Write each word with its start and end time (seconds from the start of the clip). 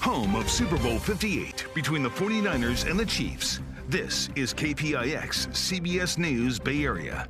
home 0.00 0.34
of 0.34 0.50
Super 0.50 0.78
Bowl 0.78 0.98
58 0.98 1.66
between 1.74 2.02
the 2.02 2.08
49ers 2.08 2.90
and 2.90 2.98
the 2.98 3.04
Chiefs. 3.04 3.60
This 3.88 4.30
is 4.34 4.54
KPIX 4.54 5.48
CBS 5.48 6.16
News 6.16 6.58
Bay 6.58 6.84
Area. 6.84 7.28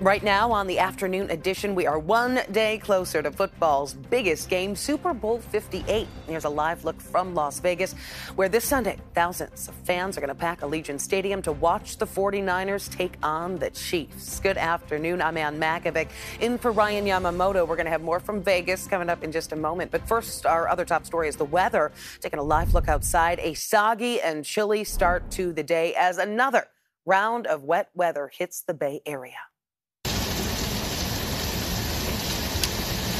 Right 0.00 0.22
now 0.22 0.52
on 0.52 0.68
the 0.68 0.78
afternoon 0.78 1.28
edition, 1.28 1.74
we 1.74 1.84
are 1.84 1.98
one 1.98 2.42
day 2.52 2.78
closer 2.78 3.20
to 3.20 3.32
football's 3.32 3.94
biggest 3.94 4.48
game, 4.48 4.76
Super 4.76 5.12
Bowl 5.12 5.40
58. 5.40 6.06
Here's 6.28 6.44
a 6.44 6.48
live 6.48 6.84
look 6.84 7.00
from 7.00 7.34
Las 7.34 7.58
Vegas, 7.58 7.94
where 8.36 8.48
this 8.48 8.64
Sunday, 8.64 8.96
thousands 9.12 9.66
of 9.66 9.74
fans 9.74 10.16
are 10.16 10.20
going 10.20 10.28
to 10.28 10.36
pack 10.36 10.60
Allegiant 10.60 11.00
Stadium 11.00 11.42
to 11.42 11.50
watch 11.50 11.96
the 11.96 12.06
49ers 12.06 12.88
take 12.94 13.14
on 13.24 13.56
the 13.56 13.70
Chiefs. 13.70 14.38
Good 14.38 14.56
afternoon. 14.56 15.20
I'm 15.20 15.36
Anne 15.36 15.58
Makovec. 15.58 16.10
In 16.38 16.58
for 16.58 16.70
Ryan 16.70 17.04
Yamamoto. 17.04 17.66
We're 17.66 17.74
going 17.74 17.86
to 17.86 17.90
have 17.90 18.02
more 18.02 18.20
from 18.20 18.40
Vegas 18.40 18.86
coming 18.86 19.10
up 19.10 19.24
in 19.24 19.32
just 19.32 19.50
a 19.50 19.56
moment. 19.56 19.90
But 19.90 20.06
first, 20.06 20.46
our 20.46 20.68
other 20.68 20.84
top 20.84 21.06
story 21.06 21.26
is 21.26 21.34
the 21.34 21.44
weather. 21.44 21.90
Taking 22.20 22.38
a 22.38 22.44
live 22.44 22.72
look 22.72 22.86
outside, 22.86 23.40
a 23.40 23.54
soggy 23.54 24.20
and 24.20 24.44
chilly 24.44 24.84
start 24.84 25.28
to 25.32 25.52
the 25.52 25.64
day 25.64 25.92
as 25.96 26.18
another 26.18 26.68
round 27.04 27.48
of 27.48 27.64
wet 27.64 27.90
weather 27.96 28.30
hits 28.32 28.62
the 28.62 28.74
Bay 28.74 29.00
Area. 29.04 29.47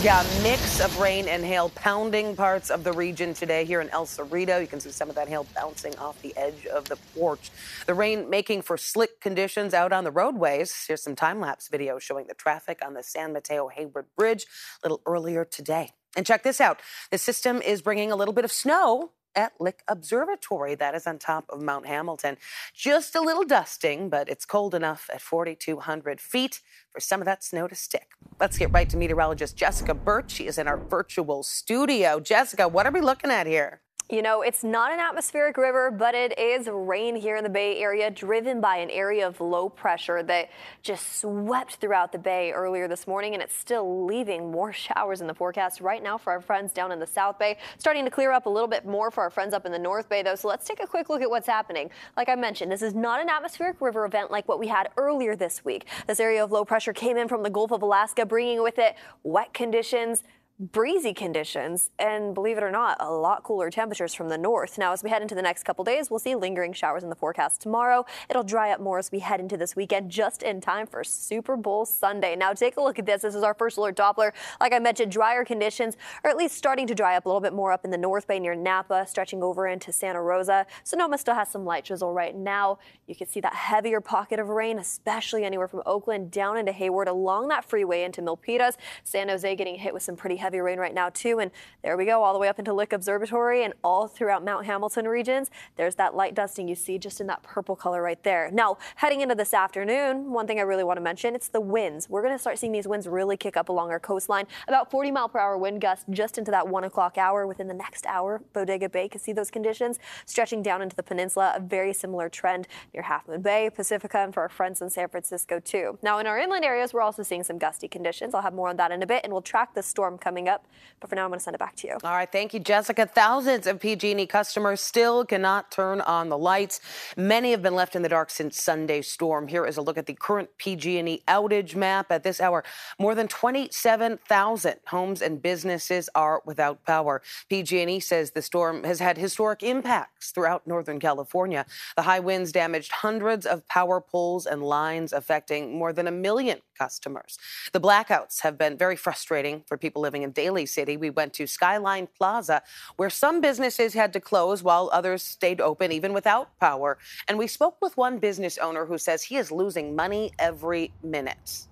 Yeah, 0.01 0.25
mix 0.45 0.81
of 0.81 0.97
rain 1.01 1.27
and 1.27 1.45
hail 1.45 1.71
pounding 1.71 2.37
parts 2.37 2.71
of 2.71 2.85
the 2.85 2.93
region 2.93 3.35
today 3.35 3.65
here 3.65 3.81
in 3.81 3.91
El 3.91 4.07
Cerrito. 4.07 4.61
You 4.61 4.69
can 4.69 4.79
see 4.79 4.93
some 4.93 5.09
of 5.11 5.17
that 5.17 5.27
hail 5.27 5.45
bouncing 5.57 5.99
off 5.99 6.23
the 6.23 6.37
edge 6.37 6.67
of 6.67 6.89
the 6.89 6.95
porch. 7.17 7.51
The 7.85 7.95
rain 7.95 8.31
making 8.31 8.63
for 8.63 8.77
slick 8.77 9.21
conditions 9.21 9.75
out 9.75 9.93
on 9.93 10.05
the 10.05 10.13
roadways. 10.13 10.85
Here's 10.87 11.03
some 11.03 11.17
time 11.17 11.41
lapse 11.41 11.67
video 11.67 11.99
showing 11.99 12.29
the 12.29 12.35
traffic 12.35 12.79
on 12.81 12.95
the 12.95 13.03
San 13.03 13.33
Mateo 13.33 13.67
Hayward 13.67 14.07
Bridge 14.17 14.47
a 14.81 14.87
little 14.87 15.03
earlier 15.05 15.45
today. 15.45 15.91
And 16.17 16.25
check 16.25 16.45
this 16.45 16.61
out 16.61 16.81
the 17.11 17.19
system 17.19 17.61
is 17.61 17.83
bringing 17.83 18.13
a 18.13 18.17
little 18.17 18.35
bit 18.35 18.45
of 18.45 18.53
snow 18.53 19.11
at 19.39 19.53
Lick 19.61 19.85
Observatory. 19.87 20.75
That 20.75 20.97
is 20.97 21.07
on 21.07 21.19
top 21.19 21.45
of 21.49 21.63
Mount 21.63 21.87
Hamilton. 21.87 22.37
Just 22.75 23.15
a 23.15 23.21
little 23.21 23.45
dusting, 23.45 24.09
but 24.09 24.29
it's 24.29 24.45
cold 24.45 24.75
enough 24.75 25.09
at 25.15 25.23
4,200 25.23 26.21
feet 26.21 26.61
for 26.91 26.99
some 26.99 27.21
of 27.21 27.25
that 27.27 27.45
snow 27.45 27.69
to 27.69 27.77
stick. 27.77 28.09
Let's 28.41 28.59
get 28.59 28.73
right 28.73 28.91
to 28.91 28.97
meteorologist 28.97 29.57
Jessica 29.57 29.95
Burch. 29.95 30.33
She 30.33 30.49
is 30.49 30.59
in 30.59 30.67
our 30.67 30.77
virtual 30.77 31.45
studio. 31.45 32.19
Jessica, 32.19 32.67
what 32.67 32.85
are 32.85 32.91
we 32.91 33.01
looking 33.01 33.31
at 33.31 33.47
here? 33.47 33.81
You 34.11 34.23
know, 34.23 34.41
it's 34.41 34.65
not 34.65 34.91
an 34.91 35.01
atmospheric 35.01 35.59
river, 35.59 35.91
but 35.91 36.15
it 36.15 36.39
is 36.39 36.67
rain 36.67 37.15
here 37.15 37.37
in 37.37 37.45
the 37.45 37.51
Bay 37.51 37.79
Area, 37.79 38.11
driven 38.11 38.59
by 38.59 38.79
an 38.79 38.89
area 38.89 39.29
of 39.29 39.39
low 39.39 39.69
pressure 39.69 40.23
that 40.23 40.49
just 40.81 41.21
swept 41.21 41.75
throughout 41.75 42.13
the 42.13 42.19
Bay 42.19 42.51
earlier 42.53 42.89
this 42.89 43.07
morning, 43.07 43.35
and 43.35 43.43
it's 43.43 43.55
still 43.55 44.07
leaving 44.07 44.51
more 44.51 44.73
showers 44.73 45.21
in 45.21 45.27
the 45.27 45.35
forecast 45.35 45.83
right 45.83 46.03
now 46.03 46.17
for 46.17 46.33
our 46.33 46.41
friends 46.41 46.73
down 46.73 46.91
in 46.91 46.99
the 46.99 47.07
South 47.07 47.39
Bay. 47.39 47.59
Starting 47.77 48.07
to 48.07 48.11
clear 48.11 48.33
up 48.33 48.47
a 48.47 48.49
little 48.49 48.67
bit 48.67 48.87
more 48.87 49.11
for 49.11 49.23
our 49.23 49.29
friends 49.29 49.53
up 49.53 49.67
in 49.67 49.73
the 49.73 49.79
North 49.79 50.09
Bay, 50.09 50.23
though. 50.23 50.37
So 50.37 50.49
let's 50.49 50.67
take 50.67 50.83
a 50.83 50.87
quick 50.87 51.11
look 51.11 51.21
at 51.21 51.29
what's 51.29 51.47
happening. 51.47 51.91
Like 52.17 52.31
I 52.31 52.35
mentioned, 52.35 52.73
this 52.73 52.81
is 52.81 52.95
not 52.95 53.21
an 53.21 53.29
atmospheric 53.29 53.79
river 53.79 54.07
event 54.07 54.31
like 54.31 54.49
what 54.49 54.59
we 54.59 54.69
had 54.69 54.89
earlier 54.97 55.37
this 55.37 55.67
week. 55.67 55.87
This 56.07 56.19
area 56.19 56.43
of 56.43 56.51
low 56.51 56.65
pressure 56.65 56.95
came 56.95 57.19
in 57.19 57.29
from 57.29 57.43
the 57.43 57.51
Gulf 57.51 57.73
of 57.73 57.83
Alaska, 57.83 58.25
bringing 58.25 58.63
with 58.63 58.79
it 58.79 58.97
wet 59.23 59.53
conditions 59.53 60.23
breezy 60.61 61.15
conditions 61.15 61.91
and 62.01 62.35
believe 62.35 62.59
it 62.59 62.65
or 62.65 62.71
not, 62.71 62.97
a 62.99 63.09
lot 63.09 63.45
cooler 63.45 63.71
temperatures 63.71 64.13
from 64.13 64.29
the 64.29 64.37
north. 64.37 64.77
Now, 64.77 64.93
as 64.93 65.05
we 65.05 65.11
head 65.11 65.23
into 65.23 65.37
the 65.37 65.43
next 65.43 65.63
couple 65.63 65.85
days, 65.85 66.11
we'll 66.11 66.19
see 66.19 66.35
lingering 66.35 66.73
showers 66.73 67.05
in 67.05 67.11
the 67.11 67.15
forecast 67.15 67.61
tomorrow. 67.61 68.05
It'll 68.29 68.43
dry 68.43 68.73
up 68.73 68.81
more 68.81 68.99
as 68.99 69.13
we 69.13 69.21
head 69.21 69.39
into 69.39 69.57
this 69.57 69.77
weekend, 69.77 70.11
just 70.11 70.43
in 70.43 70.61
time 70.61 70.89
for 70.89 71.05
Super 71.05 71.57
Bowl 71.57 71.87
Sunday. 71.87 72.35
Now, 72.35 72.53
take 72.55 72.77
a 72.77 72.81
look 72.81 72.99
at 72.99 73.07
this. 73.07 73.23
This 73.23 73.37
is 73.37 73.45
our 73.45 73.55
first 73.55 73.77
alert 73.79 73.97
Doppler. 73.97 74.33
Like 74.61 74.73
I 74.73 74.81
mentioned, 74.81 75.13
drier 75.13 75.45
conditions, 75.45 75.97
or 76.25 76.31
at 76.31 76.37
least 76.37 76.57
starting 76.57 76.89
to 76.89 76.95
dry 76.95 77.17
up 77.17 77.25
a 77.25 77.29
little 77.29 77.41
bit 77.41 77.53
more 77.53 77.71
up 77.71 77.85
in 77.85 77.93
the 77.93 77.99
North 77.99 78.27
Bay 78.27 78.41
near 78.41 78.57
Napa, 78.57 79.07
stretching 79.07 79.45
over 79.45 79.69
into 79.69 79.93
Santa 79.93 80.21
Rosa. 80.21 80.67
Sonoma 80.83 81.19
still 81.19 81.35
has 81.35 81.49
some 81.49 81.65
light 81.65 81.85
drizzle 81.85 82.13
right 82.13 82.35
now. 82.35 82.81
You 83.07 83.15
can 83.15 83.29
see 83.29 83.41
that 83.41 83.55
heavier 83.55 84.01
pocket 84.01 84.41
of 84.41 84.49
rain, 84.49 84.81
especially 84.81 85.45
anywhere 85.45 85.69
from 85.69 85.83
Oakland 85.87 86.33
down 86.33 86.57
into 86.57 86.73
Hayward 86.73 87.07
along 87.07 87.47
that 87.49 87.65
freeway 87.65 88.03
into 88.03 88.23
Milpitas. 88.23 88.75
San 89.05 89.29
Jose 89.29 89.55
getting 89.55 89.77
hit 89.77 89.95
with 89.95 90.03
some 90.03 90.17
pretty 90.17 90.35
heavy 90.35 90.48
heavy 90.49 90.61
rain 90.61 90.79
right 90.79 90.95
now, 90.95 91.11
too. 91.11 91.41
And 91.41 91.51
there 91.83 91.95
we 91.99 92.07
go, 92.07 92.23
all 92.23 92.33
the 92.33 92.39
way 92.39 92.49
up 92.49 92.59
into 92.59 92.73
Lick 92.73 92.95
Observatory 92.95 93.65
and 93.65 93.75
all 93.85 94.09
throughout 94.09 94.43
Mount 94.43 94.65
Hamilton 94.65 95.07
regions. 95.07 95.51
There's 95.77 95.97
that 95.97 96.15
light 96.15 96.35
dusting 96.35 96.67
you 96.67 96.75
see 96.75 96.97
just 96.99 97.21
in 97.21 97.27
that 97.27 97.43
purple 97.43 97.77
color 97.77 98.01
right 98.01 98.23
there. 98.23 98.51
Now, 98.51 98.79
heading 98.97 99.21
into 99.21 99.35
this 99.35 99.53
afternoon, 99.53 100.33
one 100.33 100.47
thing 100.47 100.59
I 100.59 100.63
really 100.63 100.85
want 100.85 100.97
to 100.97 101.03
mention, 101.03 101.35
it's 101.35 101.49
the 101.49 101.61
winds. 101.61 102.09
We're 102.09 102.23
going 102.23 102.33
to 102.33 102.39
start 102.39 102.59
seeing 102.59 102.73
these 102.73 102.89
winds 102.89 103.07
really 103.07 103.37
kick 103.37 103.59
up 103.59 103.69
along 103.69 103.91
our 103.91 104.01
coastline. 104.01 104.47
About 104.69 104.91
40 104.91 105.11
mile 105.11 105.29
per 105.29 105.39
hour 105.39 105.59
wind 105.59 105.83
gusts 105.83 106.07
just 106.09 106.39
into 106.39 106.51
that 106.51 106.67
one 106.67 106.85
o'clock 106.85 107.19
hour. 107.19 107.47
Within 107.47 107.69
the 107.69 107.75
next 107.75 108.07
hour, 108.07 108.41
Bodega 108.55 108.89
Bay 108.89 109.07
could 109.07 109.21
see 109.21 109.35
those 109.35 109.51
conditions 109.51 109.99
stretching 110.25 110.63
down 110.63 110.81
into 110.81 110.97
the 110.97 111.03
peninsula. 111.03 111.53
A 111.55 111.61
very 111.61 111.93
similar 111.93 112.31
trend 112.31 112.69
near 112.95 113.03
Half 113.03 113.29
Moon 113.29 113.43
Bay, 113.43 113.69
Pacifica, 113.69 114.17
and 114.17 114.33
for 114.33 114.41
our 114.41 114.49
friends 114.49 114.81
in 114.81 114.89
San 114.89 115.11
Francisco, 115.11 115.61
too. 115.61 115.99
Now, 116.01 116.21
in 116.21 116.27
our 116.27 116.39
inland 116.39 116.65
areas, 116.65 116.95
we're 116.95 117.03
also 117.03 117.23
seeing 117.23 117.45
some 117.45 117.59
gusty 117.59 117.87
conditions. 117.87 118.35
I'll 118.35 118.41
have 118.41 118.55
more 118.55 118.71
on 118.71 118.77
that 118.77 118.93
in 118.93 119.03
a 119.03 119.07
bit, 119.07 119.21
and 119.25 119.33
we'll 119.33 119.43
track 119.43 119.75
the 119.75 119.83
storm 119.83 120.17
coming 120.17 120.38
up. 120.47 120.67
But 121.01 121.11
for 121.11 121.17
now, 121.17 121.25
I'm 121.25 121.31
going 121.31 121.39
to 121.39 121.43
send 121.43 121.55
it 121.55 121.59
back 121.59 121.77
to 121.77 121.87
you. 121.87 121.97
All 122.05 122.13
right. 122.13 122.31
Thank 122.31 122.53
you, 122.53 122.61
Jessica. 122.61 123.07
Thousands 123.07 123.67
of 123.67 123.81
PG&E 123.81 124.27
customers 124.27 124.81
still 124.81 125.25
cannot 125.25 125.71
turn 125.71 126.01
on 126.01 126.29
the 126.29 126.37
lights. 126.37 126.81
Many 127.17 127.53
have 127.53 127.63
been 127.63 127.75
left 127.75 127.97
in 127.97 128.03
the 128.03 128.09
dark 128.09 128.31
since 128.31 128.61
Sunday's 128.61 129.07
storm. 129.07 129.49
Here 129.49 129.65
is 129.65 129.77
a 129.77 129.83
look 129.83 129.97
at 129.97 130.07
the 130.07 130.15
current 130.15 130.51
PG&E 130.59 131.23
outage 131.29 131.75
map. 131.75 132.11
At 132.11 132.25
this 132.25 132.41
hour, 132.41 132.65
more 132.99 133.15
than 133.15 133.29
27,000 133.29 134.75
homes 134.87 135.23
and 135.23 135.41
businesses 135.41 136.11
are 136.15 136.43
without 136.45 136.85
power. 136.85 137.23
PG&E 137.49 138.01
says 138.01 138.33
the 138.33 138.43
storm 138.43 138.85
has 138.85 138.99
had 138.99 139.17
historic 139.17 139.63
impacts 139.63 140.31
throughout 140.31 140.67
Northern 140.67 140.99
California. 140.99 141.65
The 141.97 142.03
high 142.03 142.21
winds 142.21 142.53
damaged 142.53 142.93
hundreds 142.93 143.47
of 143.47 143.67
power 143.69 144.01
poles 144.01 144.47
and 144.47 144.63
lines, 144.63 145.13
affecting 145.13 145.79
more 145.79 145.93
than 145.93 146.09
a 146.09 146.13
million 146.13 146.59
customers. 146.77 147.39
The 147.73 147.81
blackouts 147.81 148.43
have 148.43 148.59
been 148.59 148.77
very 148.77 148.97
frustrating 148.97 149.65
for 149.67 149.77
people 149.77 150.03
living 150.03 150.23
in 150.23 150.28
Daly 150.29 150.67
City. 150.67 150.97
We 150.97 151.11
went 151.11 151.33
to 151.35 151.47
Skyline 151.47 152.09
Plaza, 152.17 152.63
where 152.97 153.11
some 153.11 153.41
businesses 153.41 153.95
had 153.95 154.13
to 154.13 154.21
close 154.21 154.63
while 154.63 154.91
others 154.93 155.23
stayed 155.23 155.61
open 155.61 155.93
even 155.93 156.13
without 156.13 156.59
power. 156.59 156.99
And 157.27 157.39
we 157.39 157.47
spoke 157.47 157.77
with 157.81 157.97
one 157.97 158.19
business 158.19 158.59
owner 158.59 158.87
who 158.87 158.99
says 158.99 159.23
he 159.25 159.37
is 159.37 159.51
losing 159.51 159.97
money 159.97 160.33
every 160.39 160.93
minute. 161.03 161.67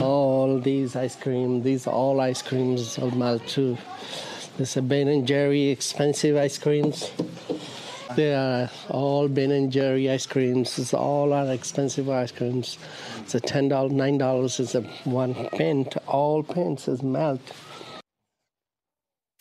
All 0.00 0.58
these 0.58 0.96
ice 0.96 1.14
cream, 1.14 1.62
these 1.62 1.86
all 1.86 2.20
ice 2.20 2.42
creams 2.42 2.98
of 2.98 3.16
melt 3.16 3.46
too. 3.46 3.78
This 4.58 4.76
is 4.76 4.82
Ben 4.82 5.08
and 5.08 5.26
Jerry 5.26 5.68
expensive 5.68 6.36
ice 6.36 6.58
creams. 6.58 7.10
They 8.16 8.34
are 8.34 8.70
all 8.88 9.28
Ben 9.28 9.50
and 9.50 9.72
Jerry 9.72 10.10
ice 10.10 10.26
creams. 10.26 10.78
It's 10.78 10.92
all 10.92 11.32
are 11.32 11.50
expensive 11.52 12.10
ice 12.10 12.30
creams. 12.30 12.78
It's 13.20 13.34
a 13.34 13.40
ten 13.40 13.68
dollars, 13.68 13.92
nine 13.92 14.18
dollars 14.18 14.60
is 14.60 14.74
a 14.74 14.82
one 15.04 15.34
pint. 15.34 15.96
All 16.06 16.42
pints 16.42 16.88
is 16.88 17.02
melt. 17.02 17.40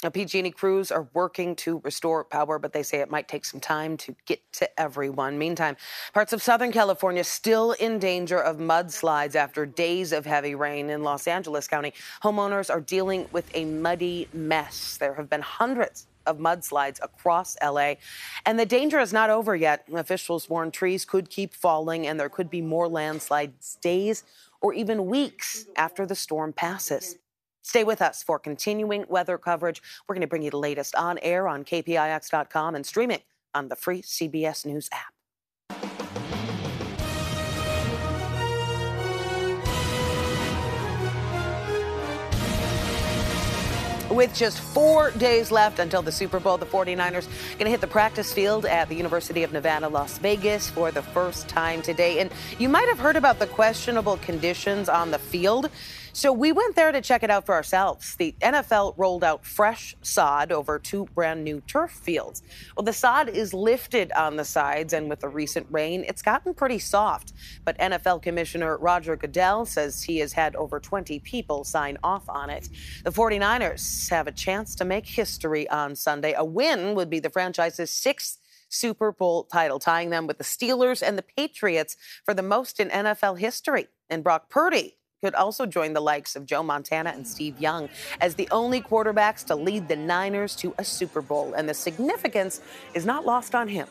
Now, 0.04 0.10
PG&E 0.10 0.50
crews 0.52 0.92
are 0.92 1.08
working 1.14 1.56
to 1.58 1.80
restore 1.84 2.24
power, 2.24 2.58
but 2.58 2.74
they 2.74 2.82
say 2.82 3.02
it 3.02 3.12
might 3.12 3.28
take 3.28 3.46
some 3.46 3.60
time 3.60 3.98
to 3.98 4.16
get 4.26 4.40
to 4.54 4.80
everyone. 4.80 5.38
Meantime, 5.38 5.78
parts 6.12 6.34
of 6.34 6.42
Southern 6.42 6.72
California 6.72 7.24
still 7.24 7.74
in 7.74 8.00
danger 8.00 8.40
of 8.40 8.58
mudslides 8.58 9.36
after 9.36 9.64
days 9.68 10.12
of 10.12 10.26
heavy 10.26 10.56
rain 10.56 10.90
in 10.90 11.04
Los 11.04 11.28
Angeles 11.28 11.68
County. 11.68 11.94
Homeowners 12.24 12.74
are 12.74 12.82
dealing 12.82 13.28
with 13.32 13.48
a 13.56 13.66
muddy 13.66 14.28
mess. 14.34 14.98
There 14.98 15.14
have 15.14 15.30
been 15.30 15.42
hundreds 15.42 16.08
of 16.26 16.38
mudslides 16.38 17.00
across 17.02 17.56
LA. 17.64 17.96
And 18.46 18.60
the 18.60 18.66
danger 18.66 19.00
is 19.00 19.14
not 19.14 19.30
over 19.30 19.56
yet. 19.56 19.86
Officials 19.94 20.50
warn 20.50 20.72
trees 20.72 21.06
could 21.06 21.30
keep 21.30 21.54
falling 21.54 22.08
and 22.08 22.20
there 22.20 22.30
could 22.30 22.50
be 22.50 22.62
more 22.62 22.88
landslides 22.88 23.78
days 23.82 24.24
or 24.62 24.74
even 24.74 25.08
weeks 25.08 25.66
after 25.76 26.06
the 26.06 26.16
storm 26.16 26.54
passes. 26.54 27.18
Stay 27.64 27.84
with 27.84 28.02
us 28.02 28.24
for 28.24 28.40
continuing 28.40 29.06
weather 29.08 29.38
coverage. 29.38 29.82
We're 30.08 30.16
going 30.16 30.22
to 30.22 30.28
bring 30.28 30.42
you 30.44 30.52
the 30.52 30.58
latest 30.58 30.96
on 30.96 31.20
air 31.20 31.48
on 31.48 31.64
kpix.com 31.64 32.76
and 32.76 32.86
streaming 32.86 33.22
on 33.54 33.68
the 33.68 33.76
free 33.76 34.02
CBS 34.02 34.66
News 34.66 34.90
app. 34.92 35.14
With 44.12 44.36
just 44.36 44.60
four 44.60 45.12
days 45.12 45.52
left 45.52 45.80
until 45.80 46.02
the 46.02 46.12
Super 46.12 46.42
Bowl, 46.42 46.58
the 46.58 46.66
49ers 46.66 47.28
going 47.54 47.66
to 47.66 47.70
hit 47.70 47.80
the 47.80 47.88
practice 47.88 48.34
field 48.34 48.66
at 48.66 48.90
the 48.90 48.96
University 48.96 49.44
of 49.44 49.54
Nevada, 49.54 49.88
Las 49.88 50.18
Vegas 50.18 50.70
for 50.70 50.92
the 50.92 51.02
first 51.02 51.48
time 51.48 51.82
today. 51.82 52.20
And 52.20 52.30
you 52.60 52.68
might 52.68 52.90
have 52.90 53.00
heard 53.00 53.16
about 53.16 53.40
the 53.40 53.48
questionable 53.48 54.18
conditions 54.18 54.90
on 54.90 55.12
the 55.12 55.20
field. 55.20 55.70
So 56.14 56.34
we 56.34 56.52
went 56.52 56.76
there 56.76 56.92
to 56.92 57.00
check 57.00 57.24
it 57.24 57.30
out 57.30 57.46
for 57.46 57.56
ourselves. 57.56 58.16
The 58.16 58.36
NFL 58.42 58.96
rolled 58.98 59.24
out 59.24 59.46
fresh 59.46 59.96
sod 60.02 60.52
over 60.52 60.78
two 60.78 61.06
brand 61.16 61.44
new 61.44 61.62
turf 61.62 61.92
fields. 61.92 62.44
Well, 62.76 62.84
the 62.84 62.92
sod 62.92 63.30
is 63.30 63.54
lifted 63.54 64.12
on 64.12 64.36
the 64.36 64.44
sides, 64.44 64.92
and 64.92 65.10
with 65.10 65.22
the 65.22 65.30
recent 65.30 65.68
rain, 65.70 66.04
it's 66.08 66.22
gotten 66.22 66.54
pretty 66.54 66.80
soft. 66.80 67.32
But 67.64 67.78
NFL 67.78 68.22
Commissioner 68.22 68.78
Roger 68.78 69.16
Goodell 69.16 69.66
says 69.66 70.04
he 70.04 70.18
has 70.18 70.34
had 70.34 70.56
over 70.58 70.80
20 70.82 71.20
people 71.20 71.64
sign 71.64 71.98
off 72.04 72.28
on 72.28 72.50
it. 72.50 72.68
The 73.06 73.12
49ers 73.12 74.10
have 74.10 74.28
a 74.28 74.32
chance 74.34 74.76
to 74.76 74.86
make 74.86 75.06
history 75.06 75.70
on 75.70 75.96
Sunday. 75.96 76.34
A 76.34 76.44
win 76.44 76.94
would 76.96 77.10
be 77.10 77.20
the 77.20 77.30
franchise's 77.30 77.90
sixth 77.90 78.38
Super 78.68 79.12
Bowl 79.12 79.46
title, 79.46 79.80
tying 79.80 80.10
them 80.10 80.28
with 80.28 80.38
the 80.38 80.44
Steelers 80.44 81.06
and 81.06 81.18
the 81.18 81.24
Patriots 81.24 81.98
for 82.26 82.34
the 82.34 82.42
most 82.42 82.80
in 82.80 82.90
NFL 82.90 83.40
history. 83.40 83.88
And 84.10 84.24
Brock 84.24 84.50
Purdy 84.50 84.98
could 85.22 85.36
also 85.36 85.66
join 85.66 85.94
the 85.94 86.02
likes 86.02 86.36
of 86.36 86.46
Joe 86.46 86.64
Montana 86.64 87.12
and 87.12 87.28
Steve 87.28 87.60
Young 87.60 87.90
as 88.20 88.36
the 88.36 88.48
only 88.52 88.82
quarterbacks 88.82 89.46
to 89.46 89.56
lead 89.56 89.88
the 89.88 89.96
Niners 89.96 90.56
to 90.58 90.74
a 90.78 90.84
Super 90.84 91.22
Bowl. 91.22 91.54
And 91.54 91.70
the 91.70 91.74
significance 91.74 92.62
is 92.94 93.06
not 93.06 93.26
lost 93.26 93.54
on 93.54 93.68
him. 93.68 93.88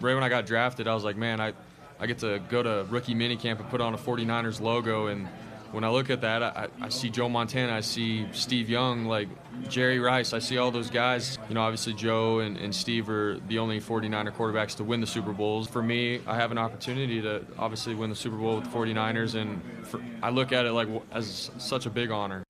Right 0.00 0.14
when 0.14 0.24
I 0.24 0.30
got 0.30 0.46
drafted, 0.46 0.88
I 0.88 0.94
was 0.94 1.04
like, 1.04 1.16
man, 1.16 1.40
I, 1.40 1.52
I 1.98 2.06
get 2.06 2.18
to 2.20 2.40
go 2.48 2.62
to 2.62 2.86
rookie 2.88 3.14
minicamp 3.14 3.60
and 3.60 3.68
put 3.68 3.82
on 3.82 3.92
a 3.92 3.98
49ers 3.98 4.60
logo 4.60 5.08
and 5.08 5.28
when 5.72 5.84
I 5.84 5.88
look 5.88 6.10
at 6.10 6.20
that, 6.22 6.42
I, 6.42 6.68
I, 6.80 6.88
see 6.88 7.10
Joe 7.10 7.28
Montana, 7.28 7.72
I 7.72 7.80
see 7.80 8.26
Steve 8.32 8.68
Young, 8.68 9.04
like 9.04 9.28
Jerry 9.68 9.98
Rice, 9.98 10.32
I 10.32 10.38
see 10.38 10.58
all 10.58 10.70
those 10.70 10.90
guys. 10.90 11.38
You 11.48 11.54
know, 11.54 11.62
obviously 11.62 11.92
Joe 11.92 12.40
and, 12.40 12.56
and 12.56 12.74
Steve 12.74 13.08
are 13.08 13.38
the 13.48 13.58
only 13.58 13.80
49er 13.80 14.32
quarterbacks 14.32 14.76
to 14.76 14.84
win 14.84 15.00
the 15.00 15.06
Super 15.06 15.32
Bowls. 15.32 15.68
For 15.68 15.82
me, 15.82 16.20
I 16.26 16.36
have 16.36 16.50
an 16.50 16.58
opportunity 16.58 17.22
to 17.22 17.44
obviously 17.58 17.94
win 17.94 18.10
the 18.10 18.16
Super 18.16 18.36
Bowl 18.36 18.56
with 18.56 18.64
the 18.64 18.70
49ers, 18.70 19.34
and 19.34 19.62
for, 19.86 20.00
I 20.22 20.30
look 20.30 20.52
at 20.52 20.66
it 20.66 20.72
like 20.72 20.88
as 21.12 21.50
such 21.58 21.86
a 21.86 21.90
big 21.90 22.10
honor. 22.10 22.42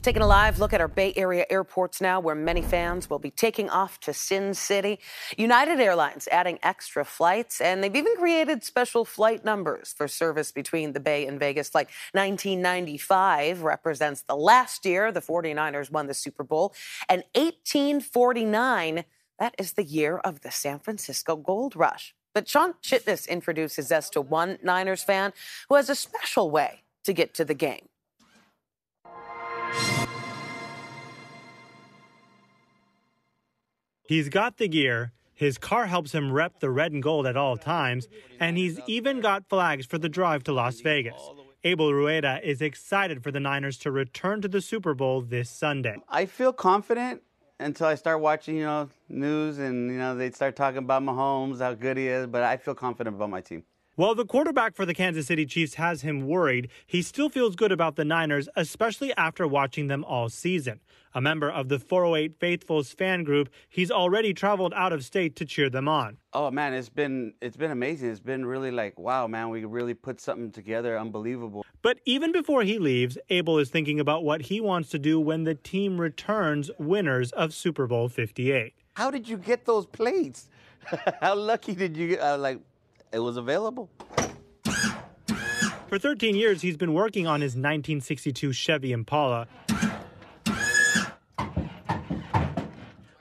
Taking 0.00 0.22
a 0.22 0.28
live 0.28 0.60
look 0.60 0.72
at 0.72 0.80
our 0.80 0.86
Bay 0.86 1.12
Area 1.16 1.44
airports 1.50 2.00
now, 2.00 2.20
where 2.20 2.36
many 2.36 2.62
fans 2.62 3.10
will 3.10 3.18
be 3.18 3.32
taking 3.32 3.68
off 3.68 3.98
to 4.00 4.14
Sin 4.14 4.54
City. 4.54 5.00
United 5.36 5.80
Airlines 5.80 6.28
adding 6.30 6.60
extra 6.62 7.04
flights, 7.04 7.60
and 7.60 7.82
they've 7.82 7.94
even 7.94 8.14
created 8.16 8.62
special 8.62 9.04
flight 9.04 9.44
numbers 9.44 9.92
for 9.92 10.06
service 10.06 10.52
between 10.52 10.92
the 10.92 11.00
Bay 11.00 11.26
and 11.26 11.40
Vegas. 11.40 11.70
Flight 11.70 11.88
1995 12.12 13.62
represents 13.62 14.22
the 14.22 14.36
last 14.36 14.86
year 14.86 15.10
the 15.10 15.20
49ers 15.20 15.90
won 15.90 16.06
the 16.06 16.14
Super 16.14 16.44
Bowl, 16.44 16.72
and 17.08 17.24
1849, 17.34 19.04
that 19.40 19.54
is 19.58 19.72
the 19.72 19.84
year 19.84 20.18
of 20.18 20.42
the 20.42 20.52
San 20.52 20.78
Francisco 20.78 21.34
Gold 21.34 21.74
Rush. 21.74 22.14
But 22.34 22.48
Shawn 22.48 22.74
Chitnis 22.84 23.28
introduces 23.28 23.90
us 23.90 24.10
to 24.10 24.20
one 24.20 24.58
Niners 24.62 25.02
fan 25.02 25.32
who 25.68 25.74
has 25.74 25.90
a 25.90 25.96
special 25.96 26.52
way 26.52 26.84
to 27.02 27.12
get 27.12 27.34
to 27.34 27.44
the 27.44 27.54
game. 27.54 27.88
He's 34.08 34.30
got 34.30 34.56
the 34.56 34.68
gear, 34.68 35.12
his 35.34 35.58
car 35.58 35.84
helps 35.84 36.12
him 36.12 36.32
rep 36.32 36.60
the 36.60 36.70
red 36.70 36.92
and 36.92 37.02
gold 37.02 37.26
at 37.26 37.36
all 37.36 37.58
times, 37.58 38.08
and 38.40 38.56
he's 38.56 38.80
even 38.86 39.20
got 39.20 39.46
flags 39.50 39.84
for 39.84 39.98
the 39.98 40.08
drive 40.08 40.42
to 40.44 40.52
Las 40.52 40.80
Vegas. 40.80 41.20
Abel 41.62 41.92
Rueda 41.92 42.40
is 42.42 42.62
excited 42.62 43.22
for 43.22 43.30
the 43.30 43.38
Niners 43.38 43.76
to 43.80 43.90
return 43.90 44.40
to 44.40 44.48
the 44.48 44.62
Super 44.62 44.94
Bowl 44.94 45.20
this 45.20 45.50
Sunday. 45.50 45.96
I 46.08 46.24
feel 46.24 46.54
confident 46.54 47.20
until 47.60 47.86
I 47.86 47.96
start 47.96 48.22
watching, 48.22 48.56
you 48.56 48.64
know, 48.64 48.88
news 49.10 49.58
and 49.58 49.90
you 49.90 49.98
know 49.98 50.16
they 50.16 50.30
start 50.30 50.56
talking 50.56 50.78
about 50.78 51.02
Mahomes, 51.02 51.58
how 51.58 51.74
good 51.74 51.98
he 51.98 52.08
is, 52.08 52.26
but 52.26 52.42
I 52.42 52.56
feel 52.56 52.74
confident 52.74 53.14
about 53.14 53.28
my 53.28 53.42
team. 53.42 53.62
While 53.98 54.14
the 54.14 54.24
quarterback 54.24 54.76
for 54.76 54.86
the 54.86 54.94
Kansas 54.94 55.26
City 55.26 55.44
Chiefs 55.44 55.74
has 55.74 56.02
him 56.02 56.28
worried, 56.28 56.68
he 56.86 57.02
still 57.02 57.28
feels 57.28 57.56
good 57.56 57.72
about 57.72 57.96
the 57.96 58.04
Niners, 58.04 58.48
especially 58.54 59.12
after 59.16 59.44
watching 59.44 59.88
them 59.88 60.04
all 60.04 60.28
season. 60.28 60.78
A 61.16 61.20
member 61.20 61.50
of 61.50 61.68
the 61.68 61.80
408 61.80 62.38
Faithfuls 62.38 62.92
fan 62.92 63.24
group, 63.24 63.48
he's 63.68 63.90
already 63.90 64.32
traveled 64.32 64.72
out 64.76 64.92
of 64.92 65.04
state 65.04 65.34
to 65.34 65.44
cheer 65.44 65.68
them 65.68 65.88
on. 65.88 66.18
Oh 66.32 66.48
man, 66.52 66.74
it's 66.74 66.88
been 66.88 67.34
it's 67.42 67.56
been 67.56 67.72
amazing. 67.72 68.10
It's 68.10 68.20
been 68.20 68.46
really 68.46 68.70
like, 68.70 68.96
wow, 69.00 69.26
man, 69.26 69.48
we 69.48 69.64
really 69.64 69.94
put 69.94 70.20
something 70.20 70.52
together 70.52 70.96
unbelievable. 70.96 71.66
But 71.82 71.98
even 72.04 72.30
before 72.30 72.62
he 72.62 72.78
leaves, 72.78 73.18
Abel 73.30 73.58
is 73.58 73.68
thinking 73.68 73.98
about 73.98 74.22
what 74.22 74.42
he 74.42 74.60
wants 74.60 74.90
to 74.90 75.00
do 75.00 75.18
when 75.18 75.42
the 75.42 75.56
team 75.56 76.00
returns 76.00 76.70
winners 76.78 77.32
of 77.32 77.52
Super 77.52 77.88
Bowl 77.88 78.08
58. 78.08 78.74
How 78.94 79.10
did 79.10 79.28
you 79.28 79.38
get 79.38 79.64
those 79.64 79.86
plates? 79.86 80.48
How 81.20 81.34
lucky 81.34 81.74
did 81.74 81.96
you 81.96 82.10
get? 82.10 82.20
Uh, 82.20 82.38
like 82.38 82.60
it 83.12 83.18
was 83.18 83.36
available. 83.36 83.90
For 85.88 85.98
13 85.98 86.34
years, 86.34 86.60
he's 86.60 86.76
been 86.76 86.92
working 86.92 87.26
on 87.26 87.40
his 87.40 87.52
1962 87.52 88.52
Chevy 88.52 88.92
Impala, 88.92 89.48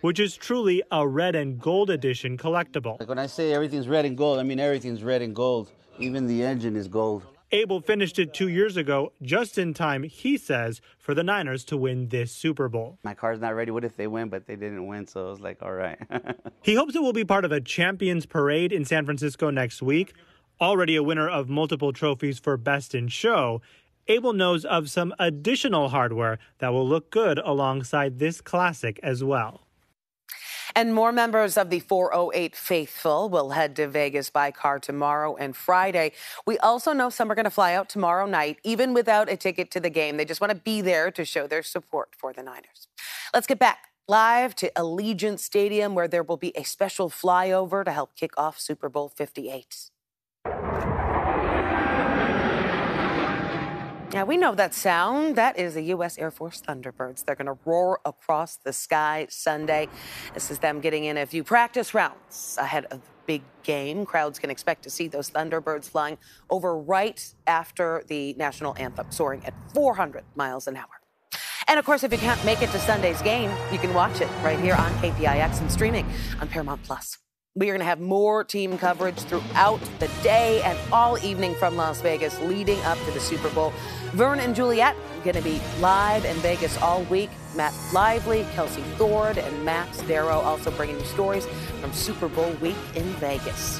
which 0.01 0.19
is 0.19 0.35
truly 0.35 0.83
a 0.91 1.07
red 1.07 1.35
and 1.35 1.59
gold 1.59 1.89
edition 1.89 2.37
collectible. 2.37 2.99
Like 2.99 3.07
when 3.07 3.19
I 3.19 3.27
say 3.27 3.53
everything's 3.53 3.87
red 3.87 4.03
and 4.03 4.17
gold, 4.17 4.39
I 4.39 4.43
mean 4.43 4.59
everything's 4.59 5.01
red 5.01 5.21
and 5.21 5.33
gold. 5.33 5.71
Even 5.97 6.27
the 6.27 6.43
engine 6.43 6.75
is 6.75 6.89
gold. 6.89 7.25
Abel 7.51 7.79
finished 7.79 8.19
it 8.19 8.33
two 8.33 8.49
years 8.49 8.75
ago, 8.75 9.13
just 9.21 9.57
in 9.57 9.73
time, 9.73 10.03
he 10.03 10.37
says, 10.37 10.81
for 10.97 11.13
the 11.13 11.23
Niners 11.23 11.63
to 11.65 11.77
win 11.77 12.09
this 12.09 12.31
Super 12.33 12.67
Bowl. 12.67 12.99
My 13.03 13.13
car's 13.13 13.39
not 13.39 13.55
ready. 13.55 13.71
What 13.71 13.85
if 13.85 13.95
they 13.95 14.07
win, 14.07 14.27
but 14.27 14.47
they 14.47 14.57
didn't 14.57 14.85
win? 14.85 15.07
So 15.07 15.27
I 15.27 15.29
was 15.31 15.39
like, 15.39 15.61
all 15.61 15.71
right. 15.71 15.97
he 16.61 16.75
hopes 16.75 16.93
it 16.93 17.01
will 17.01 17.13
be 17.13 17.23
part 17.23 17.45
of 17.45 17.53
a 17.53 17.61
Champions 17.61 18.25
Parade 18.25 18.73
in 18.73 18.83
San 18.83 19.05
Francisco 19.05 19.49
next 19.49 19.81
week. 19.81 20.13
Already 20.59 20.97
a 20.97 21.03
winner 21.03 21.29
of 21.29 21.47
multiple 21.47 21.93
trophies 21.93 22.37
for 22.37 22.57
Best 22.57 22.93
in 22.93 23.07
Show, 23.07 23.61
Abel 24.09 24.33
knows 24.33 24.65
of 24.65 24.89
some 24.89 25.13
additional 25.19 25.89
hardware 25.89 26.39
that 26.59 26.73
will 26.73 26.87
look 26.87 27.11
good 27.11 27.39
alongside 27.39 28.19
this 28.19 28.41
classic 28.41 28.99
as 29.03 29.23
well. 29.23 29.66
And 30.77 30.93
more 30.93 31.11
members 31.11 31.57
of 31.57 31.71
the 31.71 31.79
408 31.79 32.55
Faithful 32.55 33.29
will 33.29 33.49
head 33.49 33.75
to 33.77 33.87
Vegas 33.87 34.29
by 34.29 34.51
car 34.51 34.77
tomorrow 34.77 35.35
and 35.35 35.55
Friday. 35.55 36.11
We 36.45 36.59
also 36.59 36.93
know 36.93 37.09
some 37.09 37.31
are 37.31 37.33
going 37.33 37.45
to 37.45 37.49
fly 37.49 37.73
out 37.73 37.89
tomorrow 37.89 38.27
night, 38.27 38.59
even 38.63 38.93
without 38.93 39.27
a 39.27 39.35
ticket 39.35 39.71
to 39.71 39.79
the 39.79 39.89
game. 39.89 40.17
They 40.17 40.25
just 40.25 40.39
want 40.39 40.51
to 40.51 40.55
be 40.55 40.81
there 40.81 41.09
to 41.09 41.25
show 41.25 41.47
their 41.47 41.63
support 41.63 42.09
for 42.15 42.31
the 42.31 42.43
Niners. 42.43 42.87
Let's 43.33 43.47
get 43.47 43.57
back 43.57 43.87
live 44.07 44.53
to 44.57 44.71
Allegiant 44.75 45.39
Stadium, 45.39 45.95
where 45.95 46.07
there 46.07 46.21
will 46.21 46.37
be 46.37 46.55
a 46.55 46.61
special 46.61 47.09
flyover 47.09 47.83
to 47.83 47.91
help 47.91 48.15
kick 48.15 48.37
off 48.37 48.59
Super 48.59 48.87
Bowl 48.87 49.09
58. 49.09 49.89
Yeah, 54.13 54.23
we 54.23 54.37
know 54.37 54.55
that 54.55 54.73
sound. 54.73 55.35
That 55.35 55.59
is 55.59 55.73
the 55.73 55.81
U.S. 55.83 56.17
Air 56.17 56.31
Force 56.31 56.61
Thunderbirds. 56.61 57.25
They're 57.25 57.35
going 57.35 57.47
to 57.47 57.57
roar 57.65 57.99
across 58.05 58.55
the 58.55 58.71
sky 58.71 59.27
Sunday. 59.29 59.89
This 60.33 60.49
is 60.49 60.59
them 60.59 60.79
getting 60.79 61.03
in 61.03 61.17
a 61.17 61.25
few 61.25 61.43
practice 61.43 61.93
rounds 61.93 62.57
ahead 62.57 62.85
of 62.85 63.01
the 63.01 63.09
big 63.25 63.41
game. 63.63 64.05
Crowds 64.05 64.39
can 64.39 64.49
expect 64.49 64.83
to 64.83 64.89
see 64.89 65.09
those 65.09 65.29
Thunderbirds 65.29 65.89
flying 65.89 66.17
over 66.49 66.77
right 66.77 67.33
after 67.47 68.01
the 68.07 68.33
national 68.35 68.77
anthem, 68.79 69.07
soaring 69.09 69.45
at 69.45 69.53
400 69.73 70.23
miles 70.35 70.67
an 70.67 70.77
hour. 70.77 71.01
And 71.67 71.77
of 71.77 71.85
course, 71.85 72.03
if 72.03 72.13
you 72.13 72.17
can't 72.17 72.43
make 72.45 72.61
it 72.61 72.69
to 72.69 72.79
Sunday's 72.79 73.21
game, 73.21 73.51
you 73.73 73.77
can 73.77 73.93
watch 73.93 74.21
it 74.21 74.29
right 74.41 74.57
here 74.57 74.75
on 74.75 74.89
KPIX 74.93 75.59
and 75.59 75.69
streaming 75.69 76.09
on 76.39 76.47
Paramount 76.47 76.81
Plus. 76.83 77.17
We 77.57 77.71
are 77.71 77.73
going 77.73 77.79
to 77.79 77.85
have 77.85 77.99
more 77.99 78.43
team 78.43 78.77
coverage 78.77 79.17
throughout 79.17 79.79
the 79.97 80.07
day 80.21 80.61
and 80.61 80.77
all 80.93 81.17
evening 81.25 81.55
from 81.55 81.75
Las 81.75 81.99
Vegas 82.01 82.39
leading 82.41 82.79
up 82.81 82.99
to 83.05 83.11
the 83.11 83.19
Super 83.19 83.49
Bowl. 83.49 83.73
Vern 84.13 84.39
and 84.39 84.55
Juliette 84.55 84.95
going 85.23 85.35
to 85.35 85.41
be 85.41 85.59
live 85.79 86.23
in 86.23 86.35
Vegas 86.37 86.77
all 86.77 87.01
week. 87.05 87.31
Matt 87.55 87.73
Lively, 87.91 88.45
Kelsey 88.53 88.83
Thord, 88.97 89.39
and 89.39 89.65
Max 89.65 90.01
Darrow 90.03 90.39
also 90.39 90.69
bringing 90.69 90.99
you 90.99 91.05
stories 91.05 91.47
from 91.81 91.91
Super 91.93 92.27
Bowl 92.27 92.51
week 92.61 92.77
in 92.93 93.05
Vegas. 93.15 93.75